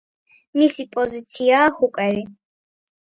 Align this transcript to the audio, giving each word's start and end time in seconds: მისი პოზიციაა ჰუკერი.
მისი 0.61 0.85
პოზიციაა 0.95 1.69
ჰუკერი. 1.77 2.25